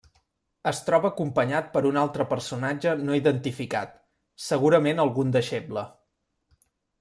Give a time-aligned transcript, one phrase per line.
[0.69, 3.93] Es troba acompanyat per un altre personatge no identificat,
[4.47, 5.85] segurament algun deixeble.